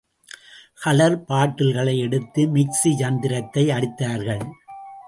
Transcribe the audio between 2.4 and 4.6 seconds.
Mixie யந்திரத்தை அடித்தார்கள்.